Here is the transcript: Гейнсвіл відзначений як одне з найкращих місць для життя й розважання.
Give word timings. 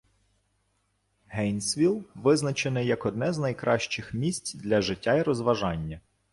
Гейнсвіл 1.31 2.03
відзначений 2.15 2.87
як 2.87 3.05
одне 3.05 3.33
з 3.33 3.37
найкращих 3.37 4.13
місць 4.13 4.53
для 4.53 4.81
життя 4.81 5.13
й 5.15 5.21
розважання. 5.21 5.99